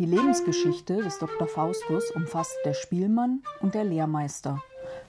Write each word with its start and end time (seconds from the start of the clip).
Die 0.00 0.06
Lebensgeschichte 0.06 1.02
des 1.02 1.18
Dr. 1.18 1.46
Faustus 1.46 2.10
umfasst 2.12 2.56
der 2.64 2.72
Spielmann 2.72 3.42
und 3.60 3.74
der 3.74 3.84
Lehrmeister. 3.84 4.62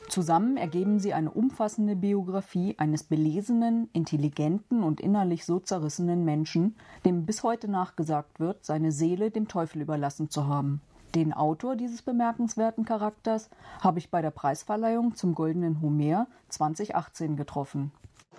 Zusammen 0.09 0.57
ergeben 0.57 0.99
sie 0.99 1.13
eine 1.13 1.31
umfassende 1.31 1.95
Biografie 1.95 2.75
eines 2.77 3.03
belesenen, 3.03 3.89
intelligenten 3.93 4.83
und 4.83 4.99
innerlich 4.99 5.45
so 5.45 5.59
zerrissenen 5.59 6.25
Menschen, 6.25 6.75
dem 7.05 7.25
bis 7.25 7.41
heute 7.41 7.69
nachgesagt 7.69 8.41
wird, 8.41 8.65
seine 8.65 8.91
Seele 8.91 9.31
dem 9.31 9.47
Teufel 9.47 9.81
überlassen 9.81 10.29
zu 10.29 10.47
haben. 10.47 10.81
Den 11.15 11.31
Autor 11.31 11.77
dieses 11.77 12.01
bemerkenswerten 12.01 12.83
Charakters 12.83 13.49
habe 13.79 13.99
ich 13.99 14.09
bei 14.09 14.21
der 14.21 14.31
Preisverleihung 14.31 15.15
zum 15.15 15.35
Goldenen 15.35 15.81
Homer 15.81 16.27
2018 16.49 17.37
getroffen. 17.37 17.93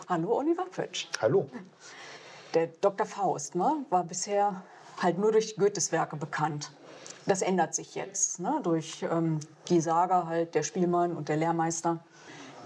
Hallo 0.07 0.37
Oliver 0.37 0.67
Pötsch. 0.67 1.09
Hallo. 1.23 1.49
Der 2.53 2.67
Dr. 2.67 3.07
Faust 3.07 3.55
ne, 3.55 3.87
war 3.89 4.05
bisher 4.05 4.63
halt 5.03 5.19
nur 5.19 5.33
durch 5.33 5.57
Goethes 5.57 5.93
Werke 5.93 6.17
bekannt. 6.17 6.73
Das 7.27 7.43
ändert 7.43 7.75
sich 7.75 7.95
jetzt 7.95 8.41
ne, 8.41 8.61
durch 8.63 9.03
ähm, 9.03 9.39
die 9.69 9.81
Saga 9.81 10.27
halt 10.27 10.55
der 10.55 10.63
Spielmann 10.63 11.17
und 11.17 11.29
der 11.29 11.37
Lehrmeister. 11.37 12.01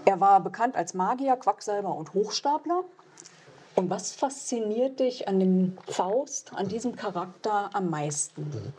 Er 0.05 0.19
war 0.19 0.39
bekannt 0.39 0.75
als 0.75 0.93
Magier, 0.93 1.35
Quacksalber 1.35 1.93
und 1.93 2.13
Hochstapler. 2.13 2.83
Und 3.77 3.91
was 3.91 4.11
fasziniert 4.11 4.99
dich 4.99 5.27
an 5.27 5.39
dem 5.39 5.77
Faust, 5.87 6.51
an 6.55 6.67
diesem 6.67 6.95
Charakter 6.95 7.69
am 7.73 7.91
meisten? 7.91 8.73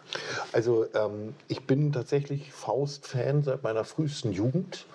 Also 0.53 0.87
ähm, 0.93 1.37
ich 1.47 1.69
bin 1.69 1.93
tatsächlich 1.93 2.53
Faust-Fan 2.53 3.45
seit 3.45 3.63
meiner 3.63 3.85
frühesten 3.85 4.33
Jugend. 4.33 4.87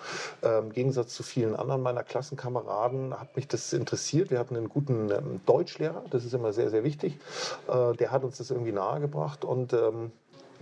Ähm, 0.42 0.64
Im 0.64 0.72
Gegensatz 0.74 1.14
zu 1.14 1.22
vielen 1.22 1.56
anderen 1.56 1.80
meiner 1.80 2.02
Klassenkameraden 2.02 3.18
hat 3.18 3.34
mich 3.34 3.48
das 3.48 3.72
interessiert. 3.72 4.30
Wir 4.30 4.40
hatten 4.40 4.58
einen 4.58 4.68
guten 4.68 5.10
ähm, 5.10 5.40
Deutschlehrer, 5.46 6.04
das 6.10 6.26
ist 6.26 6.34
immer 6.34 6.52
sehr, 6.52 6.68
sehr 6.68 6.84
wichtig. 6.84 7.16
Äh, 7.66 7.96
der 7.96 8.10
hat 8.10 8.24
uns 8.24 8.36
das 8.36 8.50
irgendwie 8.50 8.72
nahegebracht 8.72 9.42
und 9.42 9.72
ähm, 9.72 10.12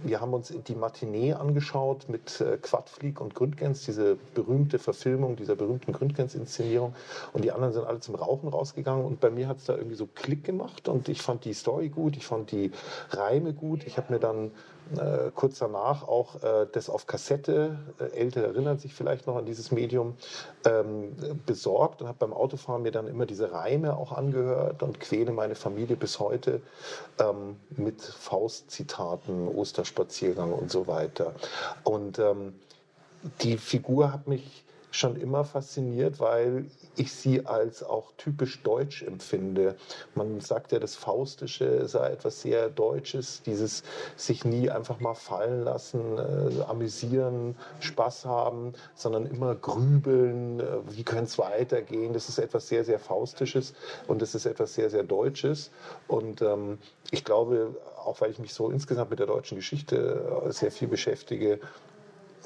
wir 0.04 0.20
haben 0.20 0.34
uns 0.34 0.52
die 0.66 0.74
Matinee 0.74 1.32
angeschaut 1.34 2.08
mit 2.08 2.40
äh, 2.40 2.58
Quadflieg 2.58 3.20
und 3.20 3.34
Gründgens, 3.34 3.84
diese 3.84 4.16
berühmte 4.34 4.78
Verfilmung 4.78 5.36
dieser 5.36 5.56
berühmten 5.56 5.92
Gründgens-Inszenierung. 5.92 6.94
Und 7.32 7.44
die 7.44 7.52
anderen 7.52 7.72
sind 7.72 7.84
alle 7.84 8.00
zum 8.00 8.14
Rauchen 8.14 8.48
rausgegangen. 8.48 9.04
Und 9.04 9.20
bei 9.20 9.30
mir 9.30 9.48
hat 9.48 9.58
es 9.58 9.64
da 9.64 9.76
irgendwie 9.76 9.96
so 9.96 10.08
Klick 10.14 10.44
gemacht. 10.44 10.88
Und 10.88 11.08
ich 11.08 11.22
fand 11.22 11.44
die 11.44 11.54
Story 11.54 11.88
gut, 11.88 12.16
ich 12.16 12.26
fand 12.26 12.50
die 12.50 12.72
Reime 13.10 13.52
gut. 13.52 13.84
Ich 13.86 13.96
habe 13.96 14.12
mir 14.12 14.18
dann 14.18 14.50
äh, 14.96 15.30
kurz 15.34 15.58
danach 15.58 16.06
auch 16.06 16.42
äh, 16.42 16.66
das 16.70 16.90
auf 16.90 17.06
Kassette, 17.06 17.78
äh, 17.98 18.16
Ältere 18.16 18.46
erinnern 18.46 18.78
sich 18.78 18.94
vielleicht 18.94 19.26
noch 19.26 19.36
an 19.36 19.46
dieses 19.46 19.70
Medium, 19.70 20.14
ähm, 20.64 21.16
besorgt 21.46 22.02
und 22.02 22.08
habe 22.08 22.18
beim 22.18 22.32
Autofahren 22.32 22.82
mir 22.82 22.92
dann 22.92 23.06
immer 23.06 23.26
diese 23.26 23.52
Reime 23.52 23.96
auch 23.96 24.12
angehört 24.12 24.82
und 24.82 25.00
quäle 25.00 25.32
meine 25.32 25.54
Familie 25.54 25.96
bis 25.96 26.18
heute 26.18 26.60
ähm, 27.18 27.56
mit 27.70 28.02
Faustzitaten, 28.02 29.48
Osterspaziergang 29.48 30.52
und 30.52 30.70
so 30.70 30.86
weiter. 30.86 31.34
Und 31.84 32.18
ähm, 32.18 32.54
die 33.40 33.56
Figur 33.56 34.12
hat 34.12 34.26
mich 34.28 34.64
schon 34.90 35.16
immer 35.16 35.44
fasziniert, 35.44 36.20
weil 36.20 36.66
ich 36.96 37.12
sie 37.12 37.46
als 37.46 37.82
auch 37.82 38.12
typisch 38.16 38.62
deutsch 38.62 39.02
empfinde. 39.02 39.76
Man 40.14 40.40
sagt 40.40 40.72
ja, 40.72 40.78
das 40.78 40.94
Faustische 40.94 41.86
sei 41.88 42.10
etwas 42.10 42.42
sehr 42.42 42.68
Deutsches, 42.68 43.42
dieses 43.42 43.82
sich 44.16 44.44
nie 44.44 44.70
einfach 44.70 45.00
mal 45.00 45.14
fallen 45.14 45.64
lassen, 45.64 46.18
äh, 46.18 46.62
amüsieren, 46.62 47.56
Spaß 47.80 48.26
haben, 48.26 48.74
sondern 48.94 49.26
immer 49.26 49.54
grübeln, 49.54 50.60
äh, 50.60 50.64
wie 50.88 51.04
könnte 51.04 51.24
es 51.24 51.38
weitergehen. 51.38 52.12
Das 52.12 52.28
ist 52.28 52.38
etwas 52.38 52.68
sehr, 52.68 52.84
sehr 52.84 52.98
Faustisches 52.98 53.74
und 54.06 54.22
das 54.22 54.34
ist 54.34 54.46
etwas 54.46 54.74
sehr, 54.74 54.90
sehr 54.90 55.02
Deutsches. 55.02 55.70
Und 56.08 56.42
ähm, 56.42 56.78
ich 57.10 57.24
glaube, 57.24 57.74
auch 58.04 58.20
weil 58.20 58.30
ich 58.30 58.38
mich 58.38 58.54
so 58.54 58.70
insgesamt 58.70 59.10
mit 59.10 59.18
der 59.18 59.26
deutschen 59.26 59.56
Geschichte 59.56 60.42
äh, 60.46 60.52
sehr 60.52 60.72
viel 60.72 60.88
beschäftige, 60.88 61.60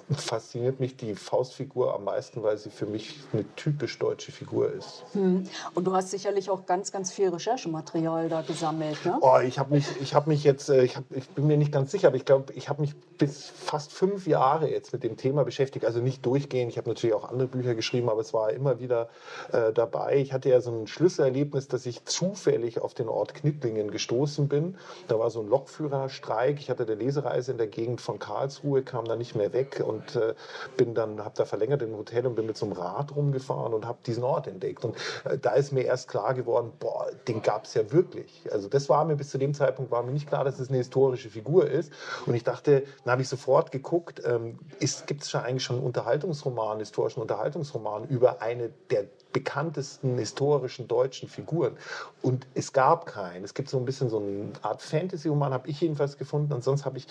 fasziniert 0.16 0.78
mich 0.78 0.96
die 0.96 1.14
Faustfigur 1.14 1.94
am 1.94 2.04
meisten, 2.04 2.42
weil 2.42 2.56
sie 2.58 2.70
für 2.70 2.86
mich 2.86 3.18
eine 3.32 3.44
typisch 3.56 3.98
deutsche 3.98 4.30
Figur 4.30 4.72
ist. 4.72 5.04
Hm. 5.12 5.44
Und 5.74 5.86
du 5.86 5.94
hast 5.94 6.10
sicherlich 6.10 6.48
auch 6.50 6.66
ganz, 6.66 6.92
ganz 6.92 7.12
viel 7.12 7.28
Recherchematerial 7.28 8.28
da 8.28 8.42
gesammelt, 8.42 9.04
ne? 9.04 9.18
Oh, 9.20 9.38
ich 9.44 9.58
habe 9.58 9.74
mich, 9.74 9.86
ich 10.00 10.14
habe 10.14 10.30
mich 10.30 10.44
jetzt, 10.44 10.68
äh, 10.68 10.84
ich, 10.84 10.96
hab, 10.96 11.04
ich 11.10 11.28
bin 11.30 11.46
mir 11.46 11.56
nicht 11.56 11.72
ganz 11.72 11.90
sicher, 11.90 12.08
aber 12.08 12.16
ich 12.16 12.24
glaube, 12.24 12.52
ich 12.52 12.68
habe 12.68 12.82
mich 12.82 12.94
bis 13.18 13.46
fast 13.46 13.92
fünf 13.92 14.26
Jahre 14.26 14.70
jetzt 14.70 14.92
mit 14.92 15.02
dem 15.02 15.16
Thema 15.16 15.44
beschäftigt. 15.44 15.84
Also 15.84 16.00
nicht 16.00 16.24
durchgehend. 16.24 16.70
Ich 16.70 16.78
habe 16.78 16.88
natürlich 16.88 17.14
auch 17.14 17.28
andere 17.28 17.48
Bücher 17.48 17.74
geschrieben, 17.74 18.08
aber 18.08 18.20
es 18.20 18.32
war 18.32 18.52
immer 18.52 18.78
wieder 18.78 19.08
äh, 19.52 19.72
dabei. 19.72 20.16
Ich 20.16 20.32
hatte 20.32 20.48
ja 20.48 20.60
so 20.60 20.70
ein 20.70 20.86
Schlüsselerlebnis, 20.86 21.68
dass 21.68 21.86
ich 21.86 22.04
zufällig 22.04 22.80
auf 22.80 22.94
den 22.94 23.08
Ort 23.08 23.34
Knittlingen 23.34 23.90
gestoßen 23.90 24.48
bin. 24.48 24.76
Da 25.08 25.18
war 25.18 25.30
so 25.30 25.40
ein 25.40 25.48
Lokführerstreik. 25.48 26.60
Ich 26.60 26.70
hatte 26.70 26.84
eine 26.84 26.94
Lesereise 26.94 27.52
in 27.52 27.58
der 27.58 27.66
Gegend 27.66 28.00
von 28.00 28.18
Karlsruhe, 28.18 28.82
kam 28.82 29.04
da 29.06 29.16
nicht 29.16 29.34
mehr 29.34 29.52
weg 29.52 29.82
und 29.84 29.95
und 29.96 30.16
äh, 30.16 30.34
bin 30.76 30.94
dann, 30.94 31.24
habe 31.24 31.34
da 31.36 31.44
verlängert 31.44 31.82
im 31.82 31.96
Hotel 31.96 32.26
und 32.26 32.34
bin 32.34 32.46
mit 32.46 32.56
so 32.56 32.66
einem 32.66 32.74
Rad 32.74 33.14
rumgefahren 33.14 33.74
und 33.74 33.86
habe 33.86 33.98
diesen 34.06 34.24
Ort 34.24 34.46
entdeckt. 34.46 34.84
Und 34.84 34.96
äh, 35.24 35.38
da 35.38 35.52
ist 35.52 35.72
mir 35.72 35.82
erst 35.82 36.08
klar 36.08 36.34
geworden, 36.34 36.72
boah, 36.78 37.06
den 37.28 37.42
gab 37.42 37.64
es 37.64 37.74
ja 37.74 37.90
wirklich. 37.92 38.48
Also 38.52 38.68
das 38.68 38.88
war 38.88 39.04
mir 39.04 39.16
bis 39.16 39.30
zu 39.30 39.38
dem 39.38 39.54
Zeitpunkt 39.54 39.90
war 39.90 40.02
mir 40.02 40.12
nicht 40.12 40.28
klar, 40.28 40.44
dass 40.44 40.58
es 40.58 40.68
eine 40.68 40.78
historische 40.78 41.30
Figur 41.30 41.68
ist. 41.68 41.92
Und 42.26 42.34
ich 42.34 42.44
dachte, 42.44 42.84
dann 43.04 43.12
habe 43.12 43.22
ich 43.22 43.28
sofort 43.28 43.72
geguckt, 43.72 44.22
ähm, 44.24 44.58
gibt 45.06 45.22
es 45.22 45.30
schon 45.30 45.40
eigentlich 45.40 45.64
schon 45.64 45.76
einen 45.76 45.86
Unterhaltungsroman, 45.86 46.78
historischen 46.78 47.20
Unterhaltungsroman 47.20 48.04
über 48.08 48.42
eine 48.42 48.70
der 48.90 49.06
bekanntesten 49.36 50.16
historischen 50.16 50.88
deutschen 50.88 51.28
Figuren. 51.28 51.76
Und 52.22 52.46
es 52.54 52.72
gab 52.72 53.04
keinen. 53.04 53.44
Es 53.44 53.52
gibt 53.52 53.68
so 53.68 53.76
ein 53.76 53.84
bisschen 53.84 54.08
so 54.08 54.18
eine 54.18 54.50
Art 54.62 54.80
Fantasy-Roman, 54.80 55.52
habe 55.52 55.68
ich 55.68 55.78
jedenfalls 55.78 56.16
gefunden. 56.16 56.54
Und 56.54 56.64
sonst 56.64 56.86
habe 56.86 56.96
ich 56.96 57.06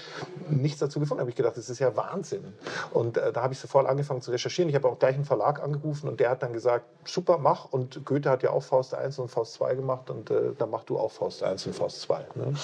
nichts 0.49 0.79
dazu 0.79 0.99
gefunden. 0.99 1.21
habe 1.21 1.29
ich 1.29 1.35
gedacht, 1.35 1.55
das 1.55 1.69
ist 1.69 1.77
ja 1.77 1.95
Wahnsinn. 1.95 2.43
Und 2.91 3.17
äh, 3.17 3.31
da 3.31 3.43
habe 3.43 3.53
ich 3.53 3.59
sofort 3.59 3.85
angefangen 3.85 4.23
zu 4.23 4.31
recherchieren. 4.31 4.69
Ich 4.69 4.75
habe 4.75 4.87
auch 4.87 4.97
gleich 4.97 5.13
einen 5.13 5.25
Verlag 5.25 5.61
angerufen 5.61 6.09
und 6.09 6.19
der 6.19 6.31
hat 6.31 6.41
dann 6.41 6.51
gesagt, 6.51 6.87
super, 7.07 7.37
mach. 7.37 7.71
Und 7.71 8.03
Goethe 8.05 8.31
hat 8.31 8.41
ja 8.41 8.49
auch 8.49 8.63
Faust 8.63 8.95
1 8.95 9.19
und 9.19 9.29
Faust 9.29 9.53
2 9.53 9.75
gemacht. 9.75 10.09
Und 10.09 10.31
äh, 10.31 10.53
dann 10.57 10.71
mach 10.71 10.83
du 10.83 10.97
auch 10.97 11.11
Faust 11.11 11.43
1 11.43 11.67
und 11.67 11.75
Faust 11.75 12.01
2. 12.01 12.25
Ne? 12.33 12.55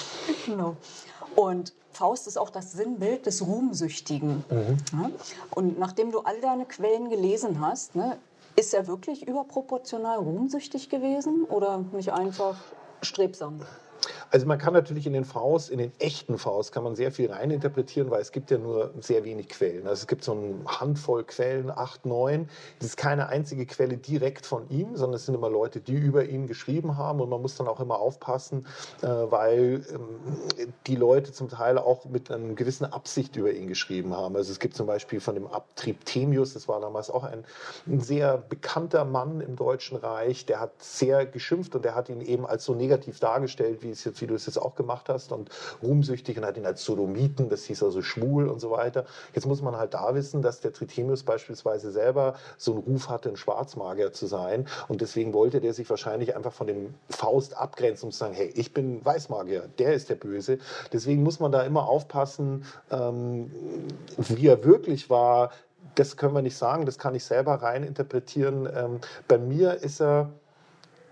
Genau. 0.46 0.76
Und 1.36 1.72
Faust 1.92 2.26
ist 2.26 2.36
auch 2.36 2.50
das 2.50 2.72
Sinnbild 2.72 3.26
des 3.26 3.46
Ruhmsüchtigen. 3.46 4.44
Mhm. 4.50 4.76
Ja? 4.92 5.10
Und 5.50 5.78
nachdem 5.78 6.10
du 6.10 6.18
all 6.20 6.40
deine 6.40 6.64
Quellen 6.64 7.10
gelesen 7.10 7.60
hast, 7.60 7.94
ne, 7.94 8.18
ist 8.56 8.74
er 8.74 8.86
wirklich 8.86 9.26
überproportional 9.26 10.18
ruhmsüchtig 10.18 10.88
gewesen 10.88 11.44
oder 11.44 11.78
nicht 11.92 12.12
einfach 12.12 12.56
strebsam? 13.02 13.60
Also 14.32 14.46
man 14.46 14.56
kann 14.56 14.72
natürlich 14.72 15.06
in 15.06 15.12
den 15.12 15.26
Faust, 15.26 15.68
in 15.68 15.76
den 15.76 15.92
echten 15.98 16.38
Faust, 16.38 16.72
kann 16.72 16.84
man 16.84 16.96
sehr 16.96 17.12
viel 17.12 17.30
reininterpretieren, 17.30 18.10
weil 18.10 18.22
es 18.22 18.32
gibt 18.32 18.50
ja 18.50 18.56
nur 18.56 18.90
sehr 19.00 19.24
wenig 19.24 19.50
Quellen. 19.50 19.86
Also 19.86 20.00
es 20.00 20.06
gibt 20.06 20.24
so 20.24 20.32
eine 20.32 20.54
Handvoll 20.66 21.24
Quellen, 21.24 21.70
acht, 21.70 22.06
neun. 22.06 22.48
Es 22.80 22.86
ist 22.86 22.96
keine 22.96 23.28
einzige 23.28 23.66
Quelle 23.66 23.98
direkt 23.98 24.46
von 24.46 24.70
ihm, 24.70 24.96
sondern 24.96 25.16
es 25.16 25.26
sind 25.26 25.34
immer 25.34 25.50
Leute, 25.50 25.80
die 25.80 25.92
über 25.92 26.24
ihn 26.24 26.46
geschrieben 26.46 26.96
haben. 26.96 27.20
Und 27.20 27.28
man 27.28 27.42
muss 27.42 27.56
dann 27.56 27.68
auch 27.68 27.78
immer 27.78 27.98
aufpassen, 27.98 28.66
äh, 29.02 29.06
weil 29.06 29.84
ähm, 29.90 30.70
die 30.86 30.96
Leute 30.96 31.32
zum 31.32 31.50
Teil 31.50 31.76
auch 31.76 32.06
mit 32.06 32.30
einer 32.30 32.54
gewissen 32.54 32.86
Absicht 32.86 33.36
über 33.36 33.52
ihn 33.52 33.68
geschrieben 33.68 34.16
haben. 34.16 34.34
Also 34.34 34.50
es 34.50 34.58
gibt 34.58 34.74
zum 34.74 34.86
Beispiel 34.86 35.20
von 35.20 35.34
dem 35.34 35.46
Abtrieb 35.46 36.06
Themius, 36.06 36.54
das 36.54 36.68
war 36.68 36.80
damals 36.80 37.10
auch 37.10 37.24
ein, 37.24 37.44
ein 37.86 38.00
sehr 38.00 38.38
bekannter 38.38 39.04
Mann 39.04 39.42
im 39.42 39.56
Deutschen 39.56 39.98
Reich, 39.98 40.46
der 40.46 40.58
hat 40.58 40.82
sehr 40.82 41.26
geschimpft 41.26 41.74
und 41.74 41.84
der 41.84 41.94
hat 41.94 42.08
ihn 42.08 42.22
eben 42.22 42.46
als 42.46 42.64
so 42.64 42.74
negativ 42.74 43.20
dargestellt, 43.20 43.82
wie 43.82 43.90
es 43.90 44.04
jetzt 44.04 44.21
wie 44.22 44.26
du 44.26 44.34
es 44.34 44.46
jetzt 44.46 44.56
auch 44.56 44.74
gemacht 44.74 45.08
hast, 45.08 45.32
und 45.32 45.50
ruhmsüchtig 45.82 46.38
und 46.38 46.46
hat 46.46 46.56
ihn 46.56 46.64
als 46.64 46.84
Sodomiten, 46.84 47.50
das 47.50 47.64
hieß 47.64 47.82
also 47.82 48.00
schwul 48.00 48.48
und 48.48 48.60
so 48.60 48.70
weiter. 48.70 49.04
Jetzt 49.34 49.46
muss 49.46 49.60
man 49.60 49.76
halt 49.76 49.92
da 49.92 50.14
wissen, 50.14 50.40
dass 50.40 50.60
der 50.60 50.72
Trithemius 50.72 51.24
beispielsweise 51.24 51.90
selber 51.90 52.34
so 52.56 52.72
einen 52.72 52.82
Ruf 52.82 53.08
hatte, 53.08 53.28
ein 53.28 53.36
Schwarzmagier 53.36 54.12
zu 54.12 54.26
sein. 54.26 54.66
Und 54.88 55.00
deswegen 55.00 55.34
wollte 55.34 55.60
der 55.60 55.74
sich 55.74 55.90
wahrscheinlich 55.90 56.34
einfach 56.34 56.52
von 56.52 56.66
dem 56.66 56.94
Faust 57.10 57.56
abgrenzen, 57.56 58.06
um 58.06 58.12
zu 58.12 58.18
sagen, 58.18 58.34
hey, 58.34 58.52
ich 58.54 58.72
bin 58.72 59.04
Weißmagier, 59.04 59.68
der 59.78 59.94
ist 59.94 60.08
der 60.08 60.14
Böse. 60.14 60.58
Deswegen 60.92 61.22
muss 61.22 61.40
man 61.40 61.52
da 61.52 61.62
immer 61.62 61.88
aufpassen, 61.88 62.64
ähm, 62.90 63.50
wie 64.16 64.46
er 64.46 64.64
wirklich 64.64 65.10
war. 65.10 65.50
Das 65.96 66.16
können 66.16 66.34
wir 66.34 66.42
nicht 66.42 66.56
sagen, 66.56 66.86
das 66.86 66.98
kann 66.98 67.14
ich 67.14 67.24
selber 67.24 67.54
rein 67.56 67.82
interpretieren. 67.82 68.68
Ähm, 68.74 69.00
bei 69.28 69.36
mir 69.36 69.82
ist 69.82 70.00
er 70.00 70.30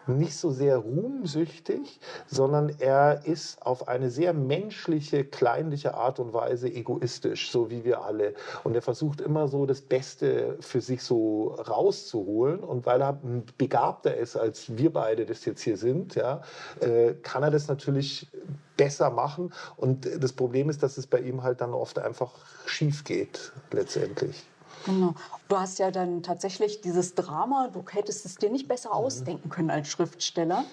nicht 0.06 0.36
so 0.36 0.50
sehr 0.50 0.78
ruhmsüchtig, 0.78 2.00
sondern 2.26 2.70
er 2.78 3.24
ist 3.24 3.62
auf 3.62 3.88
eine 3.88 4.10
sehr 4.10 4.32
menschliche, 4.32 5.24
kleinliche 5.24 5.94
Art 5.94 6.18
und 6.18 6.32
Weise 6.32 6.68
egoistisch, 6.68 7.50
so 7.50 7.70
wie 7.70 7.84
wir 7.84 8.02
alle. 8.02 8.34
Und 8.64 8.74
er 8.74 8.82
versucht 8.82 9.20
immer 9.20 9.48
so 9.48 9.66
das 9.66 9.80
Beste 9.80 10.56
für 10.60 10.80
sich 10.80 11.02
so 11.02 11.54
rauszuholen. 11.68 12.60
Und 12.60 12.86
weil 12.86 13.00
er 13.02 13.18
begabter 13.58 14.16
ist, 14.16 14.36
als 14.36 14.76
wir 14.76 14.92
beide 14.92 15.26
das 15.26 15.44
jetzt 15.44 15.62
hier 15.62 15.76
sind, 15.76 16.14
ja, 16.14 16.42
äh, 16.80 17.14
kann 17.22 17.42
er 17.42 17.50
das 17.50 17.68
natürlich 17.68 18.28
besser 18.76 19.10
machen. 19.10 19.52
Und 19.76 20.08
das 20.22 20.32
Problem 20.32 20.70
ist, 20.70 20.82
dass 20.82 20.96
es 20.98 21.06
bei 21.06 21.20
ihm 21.20 21.42
halt 21.42 21.60
dann 21.60 21.74
oft 21.74 21.98
einfach 21.98 22.32
schief 22.66 23.04
geht, 23.04 23.52
letztendlich. 23.72 24.44
Genau. 24.86 25.14
Du 25.48 25.58
hast 25.58 25.78
ja 25.78 25.90
dann 25.90 26.22
tatsächlich 26.22 26.80
dieses 26.80 27.14
Drama, 27.14 27.68
du 27.72 27.84
hättest 27.90 28.24
es 28.24 28.36
dir 28.36 28.50
nicht 28.50 28.68
besser 28.68 28.90
mhm. 28.90 28.94
ausdenken 28.94 29.50
können 29.50 29.70
als 29.70 29.88
Schriftsteller. 29.88 30.64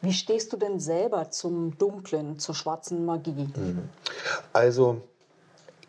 Wie 0.00 0.12
stehst 0.12 0.52
du 0.52 0.56
denn 0.56 0.80
selber 0.80 1.30
zum 1.30 1.78
Dunklen, 1.78 2.38
zur 2.38 2.54
schwarzen 2.54 3.04
Magie? 3.04 3.48
Mhm. 3.54 3.88
Also 4.52 5.02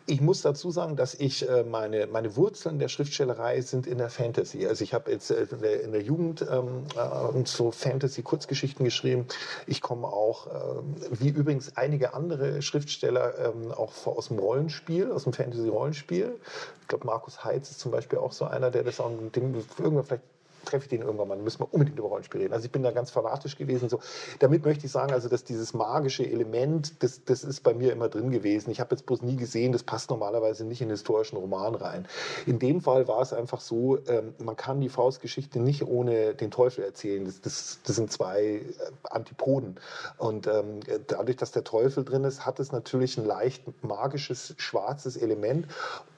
ich 0.06 0.20
muss 0.20 0.42
dazu 0.42 0.70
sagen, 0.70 0.96
dass 0.96 1.14
ich 1.14 1.48
äh, 1.48 1.64
meine, 1.64 2.06
meine 2.06 2.36
Wurzeln 2.36 2.78
der 2.78 2.88
Schriftstellerei 2.88 3.60
sind 3.62 3.86
in 3.86 3.98
der 3.98 4.10
Fantasy. 4.10 4.66
Also 4.66 4.84
ich 4.84 4.92
habe 4.92 5.10
jetzt 5.10 5.30
äh, 5.30 5.46
in, 5.50 5.60
der, 5.60 5.82
in, 5.82 5.92
der, 5.92 6.02
Jugend 6.02 6.42
ähm, 6.42 6.84
äh, 6.94 7.46
so 7.46 7.70
Fantasy-Kurzgeschichten 7.70 8.84
geschrieben. 8.84 9.26
Ich 9.66 9.80
komme 9.80 10.06
auch, 10.06 10.46
ähm, 10.48 10.96
wie 11.10 11.30
übrigens 11.30 11.76
einige 11.76 12.12
andere 12.12 12.60
Schriftsteller, 12.60 13.38
ähm, 13.38 13.72
auch 13.72 13.92
aus 14.06 14.28
dem 14.28 14.38
Rollenspiel, 14.38 15.10
aus 15.10 15.24
dem 15.24 15.32
Fantasy-Rollenspiel. 15.32 16.38
Ich 16.82 16.88
glaube, 16.88 17.06
Markus 17.06 17.42
Heitz 17.44 17.70
ist 17.70 17.80
zum 17.80 17.90
Beispiel 17.90 18.18
auch 18.18 18.32
so 18.32 18.44
einer, 18.44 18.70
der 18.70 18.82
das 18.82 19.00
auch 19.00 19.10
irgendwann 19.10 20.04
vielleicht 20.04 20.33
treffe 20.64 20.84
ich 20.84 20.88
den 20.90 21.02
irgendwann 21.02 21.28
mal, 21.28 21.36
müssen 21.36 21.60
wir 21.60 21.72
unbedingt 21.72 21.98
über 21.98 22.08
Rollenspiel 22.08 22.42
reden. 22.42 22.54
Also 22.54 22.66
ich 22.66 22.72
bin 22.72 22.82
da 22.82 22.90
ganz 22.90 23.10
fanatisch 23.10 23.56
gewesen. 23.56 23.88
So. 23.88 24.00
Damit 24.38 24.64
möchte 24.64 24.86
ich 24.86 24.92
sagen, 24.92 25.12
also 25.12 25.28
dass 25.28 25.44
dieses 25.44 25.74
magische 25.74 26.24
Element, 26.24 27.02
das, 27.02 27.24
das 27.24 27.44
ist 27.44 27.62
bei 27.62 27.74
mir 27.74 27.92
immer 27.92 28.08
drin 28.08 28.30
gewesen. 28.30 28.70
Ich 28.70 28.80
habe 28.80 28.94
jetzt 28.94 29.06
bloß 29.06 29.22
nie 29.22 29.36
gesehen, 29.36 29.72
das 29.72 29.82
passt 29.82 30.10
normalerweise 30.10 30.64
nicht 30.64 30.80
in 30.80 30.88
den 30.88 30.96
historischen 30.96 31.36
Roman 31.36 31.74
rein. 31.74 32.06
In 32.46 32.58
dem 32.58 32.80
Fall 32.80 33.08
war 33.08 33.20
es 33.20 33.32
einfach 33.32 33.60
so, 33.60 33.98
ähm, 34.08 34.34
man 34.38 34.56
kann 34.56 34.80
die 34.80 34.88
Faustgeschichte 34.88 35.60
nicht 35.60 35.86
ohne 35.86 36.34
den 36.34 36.50
Teufel 36.50 36.84
erzählen. 36.84 37.24
Das, 37.24 37.40
das, 37.40 37.78
das 37.84 37.96
sind 37.96 38.10
zwei 38.10 38.42
äh, 38.42 38.62
Antipoden. 39.04 39.76
Und 40.18 40.46
ähm, 40.46 40.80
dadurch, 41.06 41.36
dass 41.36 41.52
der 41.52 41.64
Teufel 41.64 42.04
drin 42.04 42.24
ist, 42.24 42.46
hat 42.46 42.60
es 42.60 42.72
natürlich 42.72 43.18
ein 43.18 43.24
leicht 43.24 43.62
magisches, 43.82 44.54
schwarzes 44.58 45.16
Element 45.16 45.66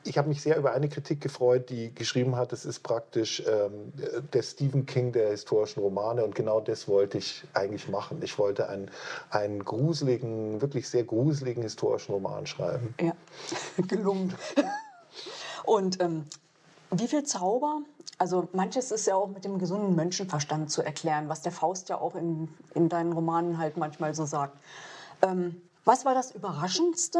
ich 0.06 0.18
habe 0.18 0.28
mich 0.28 0.42
sehr 0.42 0.56
über 0.56 0.72
eine 0.72 0.88
Kritik 0.88 1.20
gefreut, 1.20 1.70
die 1.70 1.94
geschrieben 1.94 2.36
hat, 2.36 2.52
es 2.52 2.64
ist 2.64 2.80
praktisch 2.80 3.42
ähm, 3.46 3.92
der 4.32 4.42
Stephen 4.42 4.86
King 4.86 5.12
der 5.12 5.30
historischen 5.30 5.80
Romane 5.80 6.24
und 6.24 6.34
genau 6.34 6.60
das 6.60 6.88
wollte 6.88 7.18
ich 7.18 7.44
eigentlich 7.54 7.88
machen. 7.88 8.20
Ich 8.22 8.38
wollte 8.38 8.68
einen, 8.68 8.90
einen 9.30 9.64
gruseligen, 9.64 10.60
wirklich 10.60 10.88
sehr 10.88 11.04
gruseligen 11.04 11.62
historischen 11.62 12.12
Roman 12.12 12.46
schreiben. 12.46 12.94
Ja, 13.00 13.12
gelungen. 13.88 14.34
Und 15.64 16.00
ähm, 16.00 16.24
wie 16.90 17.08
viel 17.08 17.24
Zauber? 17.24 17.80
Also 18.18 18.48
manches 18.52 18.92
ist 18.92 19.06
ja 19.06 19.16
auch 19.16 19.28
mit 19.28 19.44
dem 19.44 19.58
gesunden 19.58 19.94
Menschenverstand 19.94 20.70
zu 20.70 20.82
erklären, 20.82 21.28
was 21.28 21.42
der 21.42 21.52
Faust 21.52 21.88
ja 21.88 21.98
auch 21.98 22.14
in, 22.14 22.48
in 22.74 22.88
deinen 22.88 23.12
Romanen 23.12 23.58
halt 23.58 23.76
manchmal 23.76 24.14
so 24.14 24.24
sagt. 24.24 24.56
Ähm, 25.22 25.60
was 25.84 26.04
war 26.04 26.14
das 26.14 26.30
Überraschendste, 26.32 27.18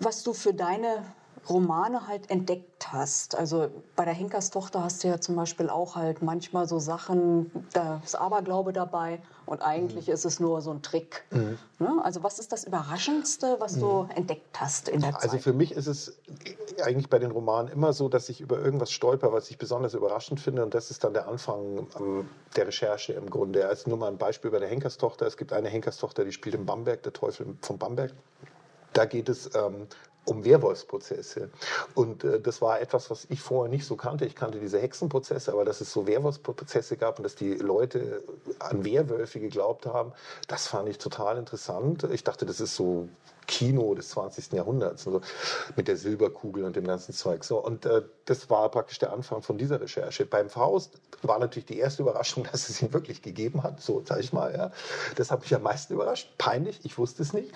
was 0.00 0.22
du 0.22 0.32
für 0.32 0.52
deine 0.52 1.04
Romane 1.48 2.06
halt 2.06 2.30
entdeckt 2.30 2.92
hast. 2.92 3.36
Also 3.36 3.68
bei 3.96 4.04
der 4.04 4.14
Henkerstochter 4.14 4.82
hast 4.82 5.04
du 5.04 5.08
ja 5.08 5.20
zum 5.20 5.36
Beispiel 5.36 5.68
auch 5.68 5.96
halt 5.96 6.22
manchmal 6.22 6.66
so 6.66 6.78
Sachen, 6.78 7.50
da 7.72 8.00
ist 8.04 8.14
Aberglaube 8.14 8.72
dabei 8.72 9.20
und 9.46 9.62
eigentlich 9.62 10.06
mhm. 10.06 10.14
ist 10.14 10.24
es 10.24 10.40
nur 10.40 10.62
so 10.62 10.70
ein 10.70 10.82
Trick. 10.82 11.24
Mhm. 11.30 11.58
Ne? 11.78 12.00
Also 12.02 12.22
was 12.22 12.38
ist 12.38 12.52
das 12.52 12.64
Überraschendste, 12.64 13.56
was 13.58 13.76
mhm. 13.76 13.80
du 13.80 14.08
entdeckt 14.14 14.60
hast 14.60 14.88
in 14.88 15.00
der 15.00 15.08
also 15.08 15.18
Zeit? 15.18 15.30
Also 15.30 15.42
für 15.42 15.52
mich 15.52 15.72
ist 15.72 15.86
es 15.86 16.16
eigentlich 16.82 17.10
bei 17.10 17.18
den 17.18 17.30
Romanen 17.30 17.70
immer 17.70 17.92
so, 17.92 18.08
dass 18.08 18.28
ich 18.28 18.40
über 18.40 18.58
irgendwas 18.58 18.90
stolper, 18.90 19.32
was 19.32 19.50
ich 19.50 19.58
besonders 19.58 19.94
überraschend 19.94 20.40
finde 20.40 20.64
und 20.64 20.74
das 20.74 20.90
ist 20.90 21.04
dann 21.04 21.12
der 21.12 21.28
Anfang 21.28 21.86
ähm, 21.98 22.28
der 22.56 22.66
Recherche 22.66 23.12
im 23.12 23.28
Grunde. 23.28 23.66
Also 23.68 23.90
nur 23.90 23.98
mal 23.98 24.08
ein 24.08 24.18
Beispiel 24.18 24.50
bei 24.50 24.58
der 24.58 24.68
Henkerstochter. 24.68 25.26
Es 25.26 25.36
gibt 25.36 25.52
eine 25.52 25.68
Henkerstochter, 25.68 26.24
die 26.24 26.32
spielt 26.32 26.54
in 26.54 26.64
Bamberg, 26.64 27.02
der 27.02 27.12
Teufel 27.12 27.56
von 27.60 27.78
Bamberg. 27.78 28.12
Da 28.94 29.06
geht 29.06 29.28
es 29.28 29.50
ähm, 29.54 29.88
um 30.24 30.44
Werwolfsprozesse. 30.44 31.50
Und 31.94 32.24
äh, 32.24 32.40
das 32.40 32.62
war 32.62 32.80
etwas, 32.80 33.10
was 33.10 33.26
ich 33.30 33.40
vorher 33.40 33.70
nicht 33.70 33.86
so 33.86 33.96
kannte. 33.96 34.24
Ich 34.24 34.34
kannte 34.34 34.58
diese 34.58 34.80
Hexenprozesse, 34.80 35.52
aber 35.52 35.64
dass 35.64 35.80
es 35.80 35.92
so 35.92 36.06
Werwolfsprozesse 36.06 36.96
gab 36.96 37.18
und 37.18 37.24
dass 37.24 37.34
die 37.34 37.54
Leute 37.54 38.22
an 38.58 38.84
Werwölfe 38.84 39.40
geglaubt 39.40 39.86
haben, 39.86 40.12
das 40.48 40.66
fand 40.68 40.88
ich 40.88 40.98
total 40.98 41.38
interessant. 41.38 42.04
Ich 42.04 42.24
dachte, 42.24 42.46
das 42.46 42.60
ist 42.60 42.76
so 42.76 43.08
Kino 43.46 43.94
des 43.94 44.08
20. 44.10 44.52
Jahrhunderts, 44.52 45.06
also 45.06 45.20
mit 45.76 45.88
der 45.88 45.96
Silberkugel 45.96 46.64
und 46.64 46.76
dem 46.76 46.86
ganzen 46.86 47.12
Zeug. 47.12 47.44
So, 47.44 47.62
und 47.62 47.86
äh, 47.86 48.02
das 48.24 48.48
war 48.50 48.70
praktisch 48.70 48.98
der 48.98 49.12
Anfang 49.12 49.42
von 49.42 49.58
dieser 49.58 49.80
Recherche. 49.80 50.26
Beim 50.26 50.48
Faust 50.48 50.98
war 51.22 51.38
natürlich 51.38 51.66
die 51.66 51.78
erste 51.78 52.02
Überraschung, 52.02 52.46
dass 52.52 52.68
es 52.68 52.80
ihn 52.82 52.92
wirklich 52.92 53.22
gegeben 53.22 53.62
hat, 53.62 53.80
so 53.80 54.02
sage 54.04 54.20
ich 54.20 54.32
mal. 54.32 54.54
Ja. 54.54 54.70
Das 55.16 55.30
hat 55.30 55.40
mich 55.42 55.54
am 55.54 55.62
meisten 55.62 55.94
überrascht. 55.94 56.32
Peinlich, 56.38 56.80
ich 56.84 56.98
wusste 56.98 57.22
es 57.22 57.32
nicht. 57.32 57.52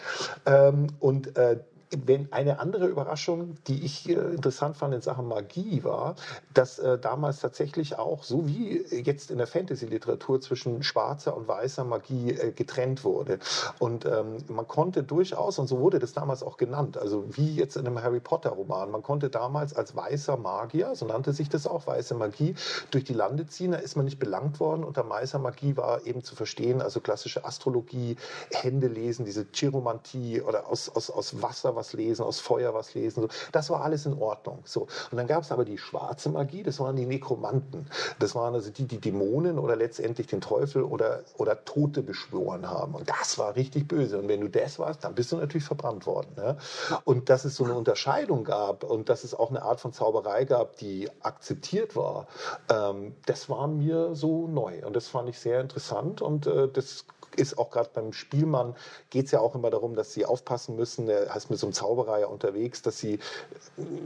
Ähm, 0.47 0.89
und 1.01 1.37
äh, 1.37 1.61
wenn 2.07 2.33
eine 2.33 2.61
andere 2.61 2.87
Überraschung, 2.87 3.57
die 3.67 3.85
ich 3.85 4.09
interessant 4.09 4.77
fand 4.77 4.95
in 4.95 5.01
Sachen 5.01 5.29
Magie, 5.29 5.85
war, 5.85 6.17
dass 6.55 6.79
äh, 6.79 6.99
damals 6.99 7.41
tatsächlich 7.41 7.99
auch, 7.99 8.23
so 8.23 8.47
wie 8.47 8.85
jetzt 8.91 9.31
in 9.31 9.39
der 9.39 9.47
Fantasy-Literatur, 9.47 10.41
zwischen 10.41 10.83
schwarzer 10.83 11.37
und 11.37 11.49
weißer 11.49 11.85
Magie 11.85 12.33
äh, 12.33 12.53
getrennt 12.53 13.05
wurde. 13.05 13.39
Und 13.79 14.05
ähm, 14.05 14.37
man 14.49 14.67
konnte 14.69 15.03
durchaus, 15.03 15.59
und 15.59 15.67
so 15.67 15.79
wurde 15.81 15.99
das 15.99 16.13
damals 16.13 16.43
auch 16.43 16.57
genannt, 16.57 16.99
also 16.99 17.25
wie 17.31 17.55
jetzt 17.55 17.77
in 17.77 17.87
einem 17.87 18.03
Harry 18.03 18.21
Potter-Roman, 18.21 18.91
man 18.91 19.03
konnte 19.03 19.31
damals 19.31 19.75
als 19.75 19.97
weißer 19.97 20.37
Magier, 20.37 20.95
so 20.95 21.07
nannte 21.07 21.33
sich 21.33 21.49
das 21.49 21.67
auch, 21.67 21.87
weiße 21.87 22.15
Magie, 22.15 22.55
durch 22.91 23.05
die 23.05 23.15
Lande 23.15 23.47
ziehen, 23.47 23.73
da 23.73 23.79
ist 23.79 23.97
man 23.97 24.05
nicht 24.05 24.19
belangt 24.19 24.61
worden. 24.61 24.85
Unter 24.85 25.09
weißer 25.09 25.39
Magie 25.39 25.77
war 25.77 26.07
eben 26.07 26.23
zu 26.23 26.37
verstehen, 26.37 26.83
also 26.83 27.01
klassische 27.01 27.45
Astrologie, 27.45 28.17
Hände 28.53 28.89
lesen, 28.89 29.25
diese 29.25 29.47
Chiromantie 29.53 30.43
oder 30.43 30.69
aus, 30.69 30.89
aus, 30.89 31.11
aus 31.11 31.43
Wasser 31.43 31.77
was 31.79 31.93
lesen, 31.93 32.23
aus 32.23 32.41
Feuer 32.41 32.75
was 32.75 32.95
lesen. 32.95 33.23
So. 33.23 33.29
Das 33.53 33.71
war 33.71 33.83
alles 33.83 34.05
in 34.07 34.19
Ordnung. 34.19 34.61
So. 34.65 34.83
Und 35.11 35.17
dann 35.17 35.27
gab 35.27 35.43
es 35.43 35.53
aber 35.53 35.65
die 35.65 35.79
schwarze 35.79 36.29
Magie, 36.29 36.63
das 36.63 36.81
waren 36.81 36.97
die 36.97 37.07
Nekromanten. 37.07 37.87
Das 38.19 38.35
waren 38.35 38.55
also 38.55 38.71
die, 38.71 38.87
die 38.87 38.99
Dämonen 38.99 39.59
oder 39.59 39.77
letztendlich 39.77 40.27
den 40.27 40.41
Teufel 40.41 40.83
oder, 40.83 41.23
oder 41.37 41.65
Tote 41.65 42.03
beschworen 42.03 42.69
haben. 42.69 42.95
Und 42.95 43.09
das 43.09 43.39
war 43.39 43.57
richtig 43.57 43.89
böse. 43.89 44.19
Und 44.19 44.29
wenn 44.29 44.41
du 44.41 44.49
das 44.49 44.79
warst, 44.79 45.05
dann 45.05 45.15
bist 45.15 45.33
du 45.33 45.37
natürlich 45.37 45.65
verbrannt 45.65 46.07
worden. 46.07 46.31
Ne? 46.37 46.57
Und 47.05 47.31
dass 47.31 47.45
es 47.45 47.57
so 47.57 47.65
eine 47.65 47.75
Unterscheidung 47.75 48.45
gab 48.45 48.85
und 48.85 49.09
dass 49.09 49.25
es 49.25 49.35
auch 49.35 49.51
eine 49.51 49.63
Art 49.63 49.81
von 49.81 49.93
Zauberei 49.93 50.45
gab, 50.45 50.77
die 50.77 51.09
akzeptiert 51.23 51.97
war, 51.97 52.27
ähm, 52.71 53.15
das 53.27 53.49
war 53.49 53.69
mir 53.69 54.15
so 54.15 54.47
neu. 54.49 54.85
Und 54.85 54.97
das 54.97 55.09
fand 55.09 55.29
ich 55.29 55.39
sehr 55.39 55.61
interessant. 55.61 56.23
Und 56.23 56.47
äh, 56.47 56.69
das 56.69 57.07
ist 57.37 57.59
auch 57.59 57.71
gerade 57.71 57.91
beim 57.93 58.13
Spielmann, 58.13 58.75
geht 59.11 59.27
es 59.27 59.33
ja 59.33 59.41
auch 59.41 59.55
immer 59.55 59.71
darum, 59.71 59.95
dass 59.95 60.13
sie 60.13 60.25
aufpassen 60.25 60.77
müssen, 60.77 61.09
er 61.09 61.35
heißt 61.35 61.51
mit 61.51 61.59
so 61.59 61.67
einem 61.67 61.73
Zauberer 61.73 62.19
ja 62.21 62.27
unterwegs, 62.27 62.83
dass 62.83 62.99
sie, 62.99 63.19